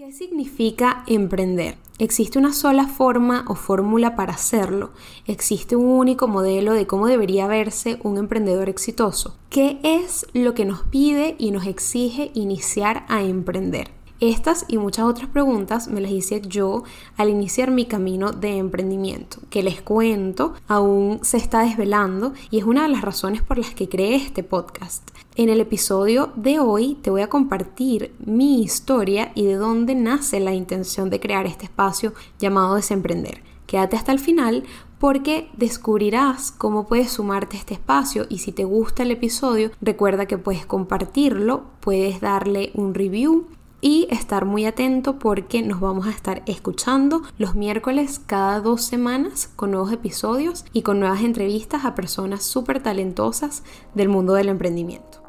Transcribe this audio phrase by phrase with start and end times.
[0.00, 1.76] ¿Qué significa emprender?
[1.98, 4.92] ¿Existe una sola forma o fórmula para hacerlo?
[5.26, 9.36] ¿Existe un único modelo de cómo debería verse un emprendedor exitoso?
[9.50, 13.90] ¿Qué es lo que nos pide y nos exige iniciar a emprender?
[14.20, 16.84] Estas y muchas otras preguntas me las hice yo
[17.16, 22.64] al iniciar mi camino de emprendimiento, que les cuento aún se está desvelando y es
[22.64, 25.08] una de las razones por las que creé este podcast.
[25.36, 30.38] En el episodio de hoy te voy a compartir mi historia y de dónde nace
[30.38, 33.42] la intención de crear este espacio llamado Desemprender.
[33.64, 34.64] Quédate hasta el final
[34.98, 40.26] porque descubrirás cómo puedes sumarte a este espacio y si te gusta el episodio recuerda
[40.26, 43.46] que puedes compartirlo, puedes darle un review
[43.80, 49.50] y estar muy atento porque nos vamos a estar escuchando los miércoles cada dos semanas
[49.56, 53.62] con nuevos episodios y con nuevas entrevistas a personas súper talentosas
[53.94, 55.22] del mundo del emprendimiento.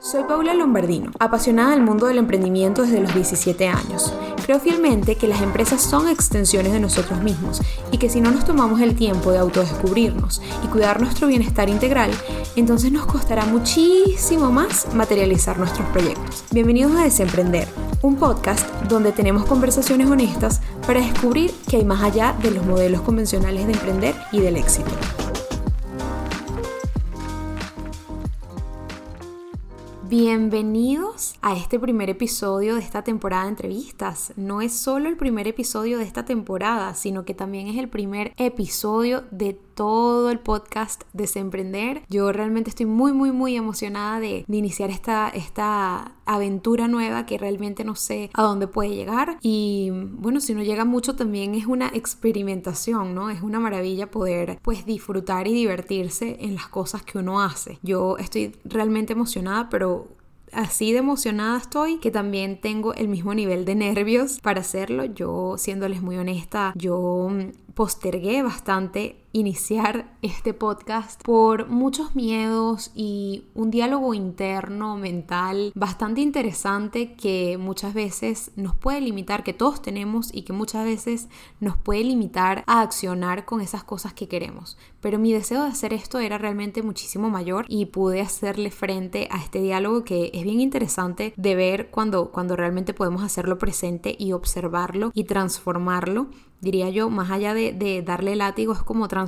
[0.00, 4.14] Soy Paula Lombardino, apasionada del mundo del emprendimiento desde los 17 años.
[4.46, 8.44] Creo fielmente que las empresas son extensiones de nosotros mismos y que si no nos
[8.44, 12.12] tomamos el tiempo de autodescubrirnos y cuidar nuestro bienestar integral,
[12.54, 16.44] entonces nos costará muchísimo más materializar nuestros proyectos.
[16.52, 17.66] Bienvenidos a Desemprender,
[18.02, 23.00] un podcast donde tenemos conversaciones honestas para descubrir que hay más allá de los modelos
[23.00, 24.92] convencionales de emprender y del éxito.
[30.08, 34.32] Bienvenidos a este primer episodio de esta temporada de entrevistas.
[34.36, 38.32] No es solo el primer episodio de esta temporada, sino que también es el primer
[38.36, 42.02] episodio de todo el podcast Desemprender.
[42.08, 47.84] Yo realmente estoy muy, muy, muy emocionada de, iniciar esta, esta aventura nueva que realmente
[47.84, 49.38] no sé a dónde puede llegar.
[49.42, 53.28] Y bueno, si no llega mucho también es una experimentación, ¿no?
[53.28, 57.78] Es una maravilla poder pues disfrutar y divertirse en las cosas que uno hace.
[57.82, 60.08] Yo estoy realmente emocionada, pero
[60.52, 65.04] así de emocionada estoy que también tengo el mismo nivel de nervios para hacerlo.
[65.04, 73.44] Yo, siéndoles muy honesta, yo mm, postergué bastante iniciar este podcast por muchos miedos y
[73.54, 80.30] un diálogo interno, mental, bastante interesante que muchas veces nos puede limitar, que todos tenemos
[80.32, 81.28] y que muchas veces
[81.60, 84.78] nos puede limitar a accionar con esas cosas que queremos.
[85.02, 89.36] Pero mi deseo de hacer esto era realmente muchísimo mayor y pude hacerle frente a
[89.36, 94.32] este diálogo que es bien interesante de ver cuando, cuando realmente podemos hacerlo presente y
[94.32, 96.28] observarlo y transformarlo
[96.60, 99.25] diría yo, más allá de, darle látigo, es como transformarlo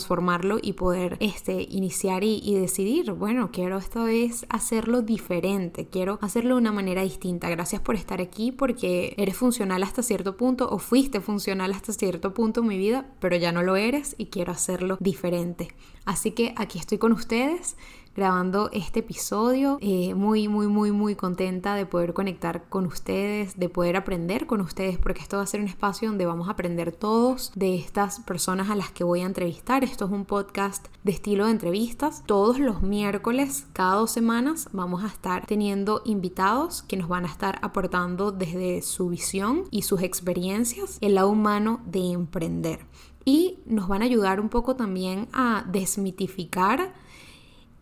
[0.62, 6.54] y poder este, iniciar y, y, decidir, bueno, quiero esta vez hacerlo diferente, quiero hacerlo
[6.54, 7.48] de una manera distinta.
[7.48, 12.34] Gracias por estar aquí porque eres funcional hasta cierto punto o fuiste funcional hasta cierto
[12.34, 15.68] punto en mi vida, pero ya no lo eres y quiero hacerlo diferente.
[16.04, 17.76] Así que aquí estoy con ustedes
[18.18, 19.78] grabando este episodio.
[19.80, 24.60] Eh, muy, muy, muy, muy contenta de poder conectar con ustedes, de poder aprender con
[24.60, 28.18] ustedes, porque esto va a ser un espacio donde vamos a aprender todos de estas
[28.18, 29.84] personas a las que voy a entrevistar.
[29.84, 32.24] Esto es un podcast de estilo de entrevistas.
[32.26, 37.28] Todos los miércoles, cada dos semanas, vamos a estar teniendo invitados que nos van a
[37.28, 42.80] estar aportando desde su visión y sus experiencias el lado humano de emprender.
[43.24, 46.94] Y nos van a ayudar un poco también a desmitificar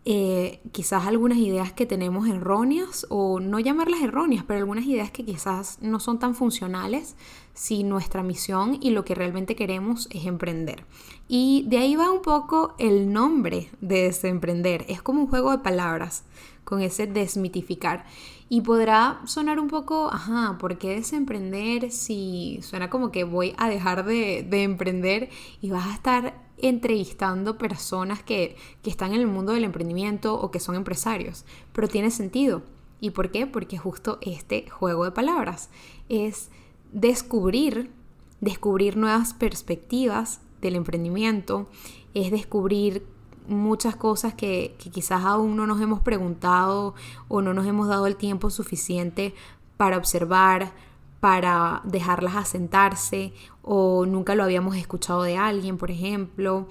[0.09, 5.25] eh, quizás algunas ideas que tenemos erróneas o no llamarlas erróneas, pero algunas ideas que
[5.25, 7.17] quizás no son tan funcionales
[7.53, 10.85] si nuestra misión y lo que realmente queremos es emprender.
[11.27, 14.85] Y de ahí va un poco el nombre de desemprender.
[14.87, 16.23] Es como un juego de palabras
[16.63, 18.05] con ese desmitificar.
[18.49, 23.67] Y podrá sonar un poco, ajá, ¿por qué desemprender si suena como que voy a
[23.67, 25.29] dejar de, de emprender
[25.61, 30.49] y vas a estar entrevistando personas que, que están en el mundo del emprendimiento o
[30.49, 31.43] que son empresarios?
[31.73, 32.63] Pero tiene sentido.
[33.01, 33.47] ¿Y por qué?
[33.47, 35.69] Porque justo este juego de palabras
[36.07, 36.49] es
[36.93, 37.91] descubrir,
[38.39, 41.67] descubrir nuevas perspectivas del emprendimiento,
[42.13, 43.05] es descubrir
[43.47, 46.95] muchas cosas que, quizás aún no nos hemos preguntado
[47.27, 49.33] o no nos hemos dado el tiempo suficiente
[49.77, 50.73] para observar,
[51.19, 56.67] para dejarlas asentarse o nunca lo habíamos escuchado de alguien, por ejemplo.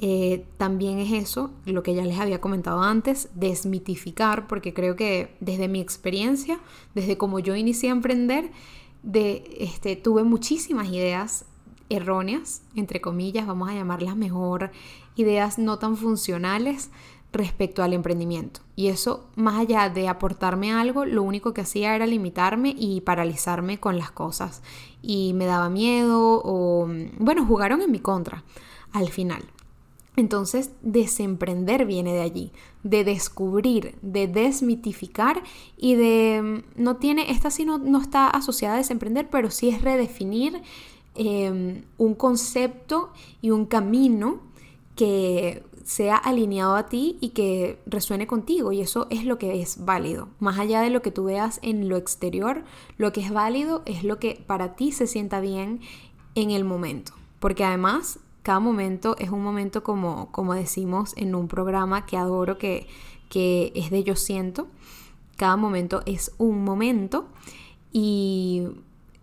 [0.00, 5.36] Eh, también es eso, lo que ya les había comentado antes, desmitificar, porque creo que
[5.40, 6.60] desde mi experiencia,
[6.94, 8.52] desde como yo inicié a emprender,
[9.02, 11.46] de, este, tuve muchísimas ideas
[11.88, 14.70] erróneas, entre comillas, vamos a llamarlas mejor,
[15.16, 16.90] ideas no tan funcionales
[17.32, 18.60] respecto al emprendimiento.
[18.74, 23.78] Y eso, más allá de aportarme algo, lo único que hacía era limitarme y paralizarme
[23.78, 24.62] con las cosas.
[25.02, 26.88] Y me daba miedo o,
[27.18, 28.44] bueno, jugaron en mi contra
[28.92, 29.44] al final.
[30.16, 32.52] Entonces, desemprender viene de allí,
[32.82, 35.44] de descubrir, de desmitificar
[35.76, 39.68] y de, mm, no tiene, esta sí no, no está asociada a desemprender, pero sí
[39.68, 40.60] es redefinir
[41.18, 43.10] em, un concepto
[43.42, 44.40] y un camino
[44.96, 49.84] que sea alineado a ti y que resuene contigo y eso es lo que es
[49.86, 50.28] válido.
[50.38, 52.64] Más allá de lo que tú veas en lo exterior,
[52.98, 55.80] lo que es válido es lo que para ti se sienta bien
[56.34, 57.12] en el momento.
[57.40, 62.58] Porque además cada momento es un momento como, como decimos en un programa que adoro
[62.58, 62.86] que,
[63.30, 64.68] que es de Yo Siento.
[65.36, 67.28] Cada momento es un momento
[67.92, 68.64] y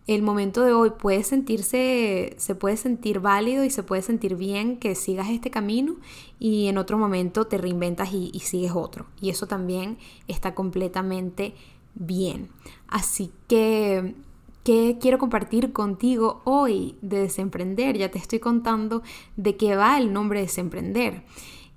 [0.07, 4.77] el momento de hoy puede sentirse, se puede sentir válido y se puede sentir bien
[4.77, 5.95] que sigas este camino
[6.39, 9.07] y en otro momento te reinventas y, sigues otro.
[9.19, 9.97] Y eso también
[10.27, 11.55] está completamente
[11.95, 12.49] bien.
[12.87, 14.15] Así que
[14.63, 17.99] ¿Qué quiero compartir contigo hoy de Desemprender?
[17.99, 19.03] Ya te estoy contando
[19.37, 21.23] de qué va el nombre Desemprender.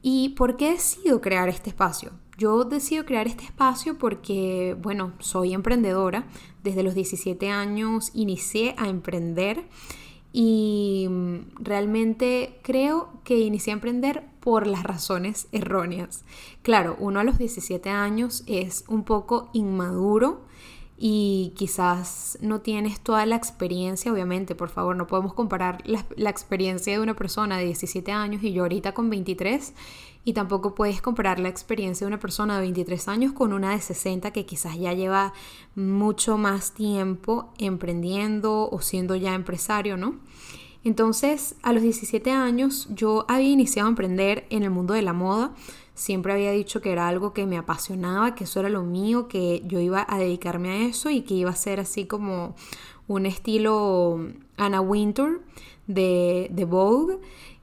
[0.00, 2.12] ¿Y por qué decido crear este espacio?
[2.38, 6.28] Yo decido crear este espacio porque, bueno, soy emprendedora.
[6.62, 9.64] Desde los 17 años inicié a emprender
[10.32, 11.08] y
[11.58, 16.24] realmente creo que inicié a emprender por las razones erróneas.
[16.62, 20.42] Claro, uno a los 17 años es un poco inmaduro
[21.00, 26.92] y quizás no tienes toda la experiencia, obviamente, por favor, no podemos comparar la, experiencia
[26.92, 29.74] de una persona de 17 años y yo ahorita con 23
[30.24, 33.80] y tampoco puedes comparar la experiencia de una persona de 23 años con una de
[33.80, 35.32] 60 que quizás ya lleva
[35.76, 40.16] mucho más tiempo emprendiendo o siendo ya empresario, ¿no?
[40.84, 45.12] Entonces, a los 17 años yo había iniciado a emprender en el mundo de la
[45.12, 45.52] moda
[45.98, 49.64] Siempre había dicho que era algo que me apasionaba, que eso era lo mío, que
[49.66, 52.54] yo iba a dedicarme a eso y que iba a ser así como
[53.08, 54.20] un estilo
[54.56, 55.42] Anna Wintour
[55.88, 57.18] de, de Vogue.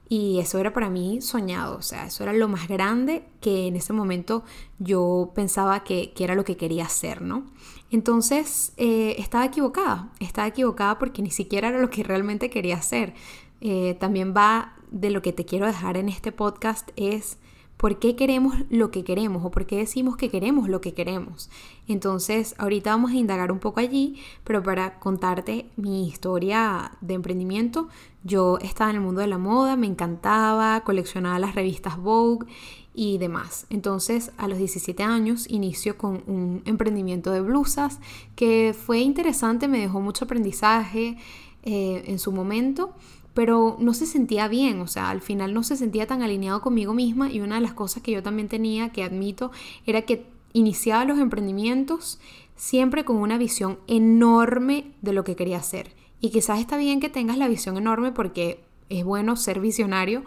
[0.08, 3.74] Y eso era para mí soñado, o sea, eso era lo más grande que en
[3.74, 4.44] ese momento
[4.78, 7.44] yo pensaba que, era lo que quería hacer, ¿no?
[7.90, 13.14] Entonces eh, estaba equivocada, estaba equivocada porque ni siquiera era lo que realmente quería hacer.
[13.60, 17.38] Eh, también va de lo que te quiero dejar en este podcast es
[17.76, 21.50] por qué queremos lo que queremos o por qué decimos que queremos lo que queremos.
[21.88, 27.88] Entonces, ahorita vamos a indagar un poco allí, pero para contarte mi historia de emprendimiento,
[28.24, 32.46] yo estaba en el mundo de la moda, me encantaba, coleccionaba las revistas Vogue
[32.94, 33.66] y demás.
[33.68, 38.00] Entonces, a los 17 años inicio con un emprendimiento de blusas
[38.34, 41.18] que fue interesante, me dejó mucho aprendizaje
[41.62, 42.94] eh, en su momento
[43.36, 46.94] pero no se sentía bien, o sea, al final no se sentía tan alineado conmigo
[46.94, 49.50] misma y una de las cosas que yo también tenía, que admito,
[49.84, 50.24] era que
[50.54, 52.18] iniciaba los emprendimientos
[52.56, 55.92] siempre con una visión enorme de lo que quería hacer.
[56.18, 60.24] Y quizás está bien que tengas la visión enorme porque es bueno ser visionario,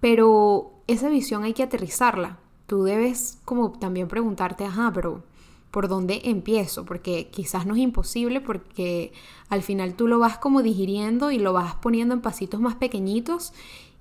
[0.00, 2.38] pero esa visión hay que aterrizarla.
[2.66, 5.24] Tú debes como también preguntarte, ajá, pero
[5.70, 9.12] por dónde empiezo, porque quizás no es imposible porque
[9.48, 13.52] al final tú lo vas como digiriendo y lo vas poniendo en pasitos más pequeñitos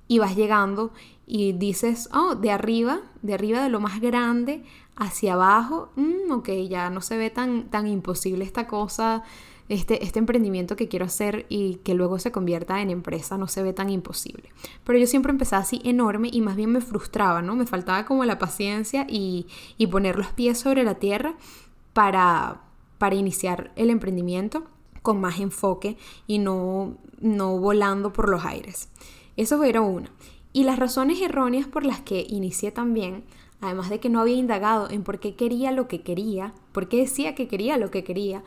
[0.08, 0.92] y vas llegando
[1.28, 4.64] y dices, oh, de arriba, de arriba de lo más grande
[4.96, 9.24] hacia abajo, mm, ok, ya no se ve tan, tan imposible esta cosa,
[9.70, 13.64] este, este emprendimiento que quiero hacer y que luego se convierta en empresa no se
[13.64, 14.50] ve tan imposible.
[14.84, 17.56] Pero yo siempre empezaba así enorme y más bien me frustraba, ¿no?
[17.56, 19.48] Me faltaba como la paciencia y,
[19.78, 21.36] y poner los pies sobre la tierra
[21.94, 22.62] para,
[22.98, 24.66] para iniciar el emprendimiento
[25.02, 25.98] con más enfoque
[26.28, 28.90] y no, no volando por los aires.
[29.38, 30.10] Eso era una.
[30.52, 33.24] Y las razones erróneas por las que inicié también,
[33.62, 36.98] además de que no había indagado en por qué quería lo que quería, por qué
[36.98, 38.44] decía que quería lo que quería,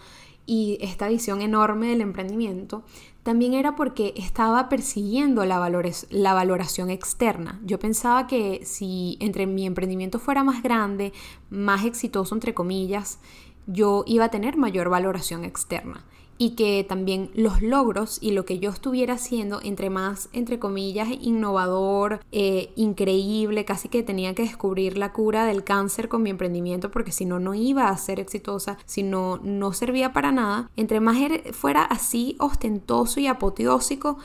[0.49, 2.83] y esta visión enorme del emprendimiento,
[3.23, 7.61] también era porque estaba persiguiendo la, valores, la valoración externa.
[7.64, 11.12] Yo pensaba que si entre mi emprendimiento fuera más grande,
[11.50, 13.19] más exitoso, entre comillas,
[13.67, 16.07] yo iba a tener mayor valoración externa
[16.38, 21.09] y que también los logros y lo que yo estuviera haciendo, entre más, entre comillas,
[21.21, 26.92] innovador, eh, increíble, casi que tenía que descubrir la cura del cáncer con mi emprendimiento
[26.92, 31.00] porque si no, no iba a ser exitosa, si no, no servía para nada, entre
[31.00, 31.18] más
[31.52, 34.18] fuera así ostentoso y apoteósico,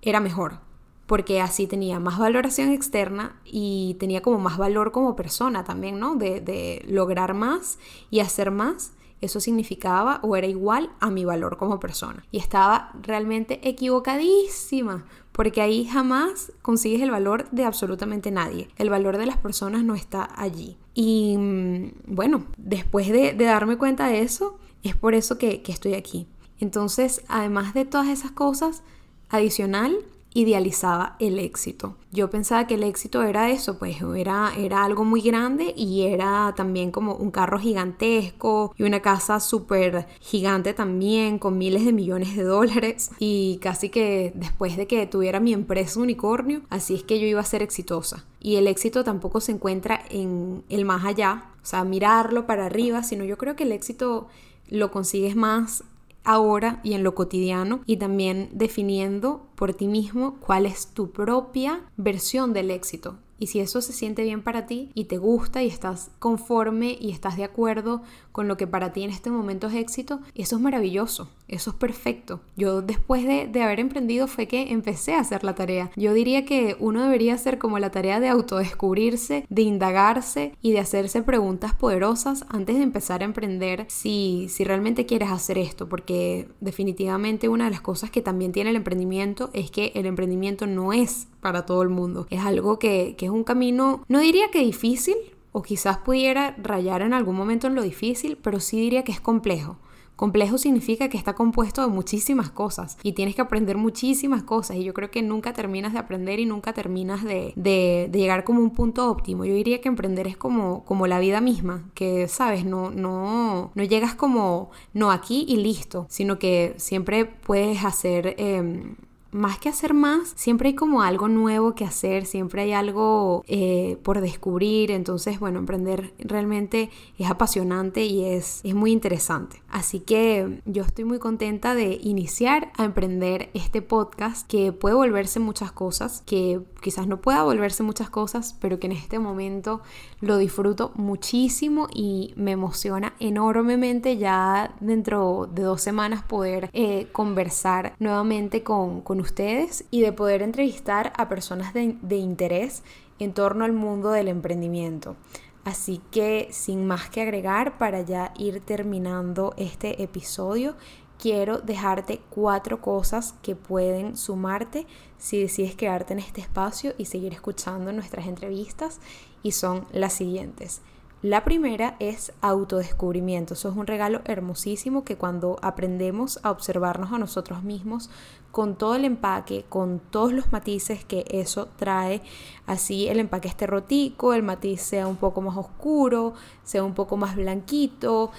[0.00, 0.60] era mejor
[1.06, 6.16] porque así tenía más valoración externa y tenía como más valor como persona también, ¿no?
[6.16, 7.78] De, de lograr más
[8.10, 12.24] y hacer más eso significaba o era igual a mi valor como persona.
[12.30, 18.68] Y estaba realmente equivocadísima, porque ahí jamás consigues el valor de absolutamente nadie.
[18.76, 20.76] El valor de las personas no está allí.
[20.94, 25.94] Y mm, bueno, después de, darme cuenta de eso, es por eso que, que estoy
[25.94, 26.26] aquí.
[26.58, 28.82] Entonces, además de todas esas cosas,
[29.28, 29.96] adicional,
[30.36, 31.96] idealizaba el éxito.
[32.12, 36.52] Yo pensaba que el éxito era eso, pues era, era algo muy grande y era
[36.54, 42.36] también como un carro gigantesco y una casa súper gigante también con miles de millones
[42.36, 47.18] de dólares y casi que después de que tuviera mi empresa unicornio, así es que
[47.18, 48.26] yo iba a ser exitosa.
[48.38, 53.02] Y el éxito tampoco se encuentra en el más allá, o sea, mirarlo para arriba,
[53.02, 54.28] sino yo creo que el éxito
[54.68, 55.82] lo consigues más
[56.26, 61.90] ahora y en lo cotidiano y también definiendo por ti mismo cuál es tu propia
[61.96, 63.18] versión del éxito.
[63.38, 67.10] Y si eso se siente bien para ti y te gusta y estás conforme y
[67.10, 68.02] estás de acuerdo
[68.32, 71.76] con lo que para ti en este momento es éxito, eso es maravilloso, eso es
[71.76, 72.40] perfecto.
[72.56, 75.90] Yo después de, haber emprendido fue que empecé a hacer la tarea.
[75.96, 80.80] Yo diría que uno debería hacer como la tarea de autodescubrirse, de indagarse y de
[80.80, 86.48] hacerse preguntas poderosas antes de empezar a emprender si, si realmente quieres hacer esto, porque
[86.60, 90.92] definitivamente una de las cosas que también tiene el emprendimiento es que el emprendimiento no
[90.92, 92.26] es para todo el mundo.
[92.28, 95.14] Es algo que, que es un camino, no diría que difícil,
[95.52, 99.20] o quizás pudiera rayar en algún momento en lo difícil, pero sí diría que es
[99.20, 99.76] complejo.
[100.16, 104.82] Complejo significa que está compuesto de muchísimas cosas y tienes que aprender muchísimas cosas y
[104.82, 108.70] yo creo que nunca terminas de aprender y nunca terminas de, de, llegar como un
[108.70, 109.44] punto óptimo.
[109.44, 113.82] Yo diría que emprender es como, como la vida misma, que sabes, no, no, no
[113.84, 118.34] llegas como, no aquí y listo, sino que siempre puedes hacer...
[118.36, 118.96] Eh,
[119.30, 123.98] más que hacer más, siempre hay como algo nuevo que hacer, siempre hay algo eh,
[124.02, 124.90] por descubrir.
[124.90, 129.62] Entonces, bueno, emprender realmente es apasionante y es, es muy interesante.
[129.68, 135.40] Así que yo estoy muy contenta de iniciar a emprender este podcast que puede volverse
[135.40, 139.82] muchas cosas, que quizás no pueda volverse muchas cosas, pero que en este momento
[140.20, 147.94] lo disfruto muchísimo y me emociona enormemente ya dentro de dos semanas poder eh, conversar
[147.98, 152.82] nuevamente con, con ustedes y de poder entrevistar a personas de, de interés
[153.18, 155.16] en torno al mundo del emprendimiento.
[155.64, 160.76] Así que sin más que agregar, para ya ir terminando este episodio,
[161.18, 164.86] quiero dejarte cuatro cosas que pueden sumarte
[165.18, 169.00] si decides quedarte en este espacio y seguir escuchando nuestras entrevistas
[169.42, 170.82] y son las siguientes.
[171.22, 173.54] La primera es autodescubrimiento.
[173.54, 178.10] Eso es un regalo hermosísimo que cuando aprendemos a observarnos a nosotros mismos
[178.52, 182.22] con todo el empaque, con todos los matices que eso trae,
[182.66, 187.16] así el empaque esté rotico, el matiz sea un poco más oscuro, sea un poco
[187.16, 188.30] más blanquito,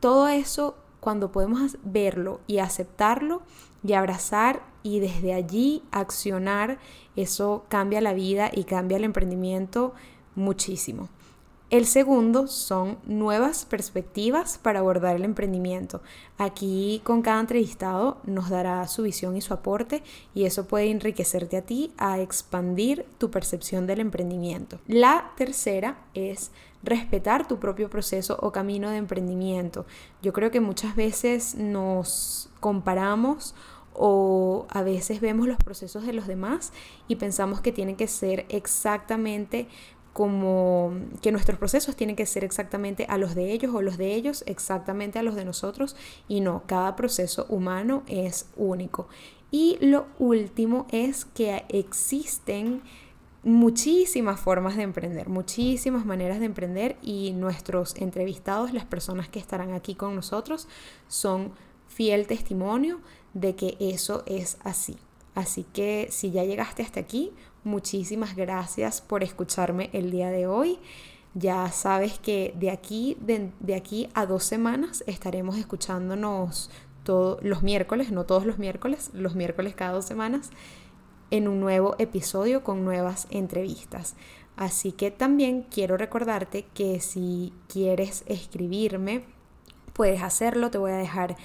[0.00, 3.42] todo eso cuando podemos verlo y aceptarlo
[3.86, 6.78] y abrazar y desde allí accionar,
[7.16, 9.92] eso cambia la vida y cambia el emprendimiento
[10.34, 11.10] muchísimo.
[11.74, 16.02] El segundo son nuevas perspectivas para abordar el emprendimiento.
[16.38, 20.04] Aquí con cada entrevistado nos dará su visión y su aporte
[20.36, 24.78] y eso puede enriquecerte a ti a expandir tu percepción del emprendimiento.
[24.86, 26.52] La tercera es
[26.84, 29.84] respetar tu propio proceso o camino de emprendimiento.
[30.22, 33.56] Yo creo que muchas veces nos comparamos
[33.94, 36.72] o a veces vemos los procesos de los demás
[37.08, 39.68] y pensamos que tienen que ser exactamente
[40.14, 40.92] como
[41.22, 44.44] que nuestros procesos tienen que ser exactamente a los de ellos o los de ellos
[44.46, 45.96] exactamente a los de nosotros
[46.28, 49.08] y no, cada proceso humano es único.
[49.50, 52.80] Y lo último es que existen
[53.42, 59.72] muchísimas formas de emprender, muchísimas maneras de emprender y nuestros entrevistados, las personas que estarán
[59.72, 60.68] aquí con nosotros,
[61.08, 61.52] son
[61.88, 63.00] fiel testimonio
[63.34, 64.96] de que eso es así.
[65.34, 67.32] Así que si ya llegaste hasta aquí,
[67.64, 70.78] muchísimas gracias por escucharme el día de hoy.
[71.34, 76.70] Ya sabes que de aquí, de, aquí a dos semanas estaremos escuchándonos
[77.02, 80.50] todos los miércoles, no todos los miércoles, los miércoles cada dos semanas,
[81.30, 84.14] en un nuevo episodio con nuevas entrevistas.
[84.56, 89.24] Así que también quiero recordarte que si quieres escribirme,
[89.92, 90.70] puedes hacerlo.
[90.70, 91.36] Te voy a dejar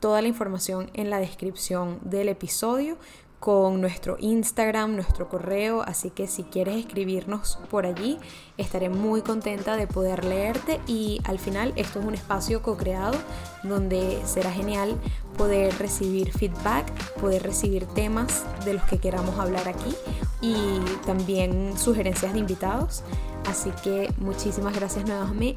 [0.00, 2.96] toda la información en la descripción del episodio
[3.38, 8.18] con nuestro Instagram, nuestro correo, así que si quieres escribirnos por allí,
[8.56, 13.16] estaré muy contenta de poder leerte y al final esto es un espacio co-creado
[13.62, 14.96] donde será genial
[15.36, 19.94] poder recibir feedback, poder recibir temas de los que queramos hablar aquí
[20.40, 23.02] y también sugerencias de invitados.
[23.48, 25.04] Así que muchísimas gracias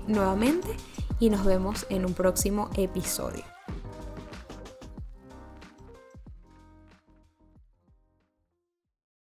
[0.08, 0.70] nuevamente
[1.20, 3.44] y nos vemos en un próximo episodio.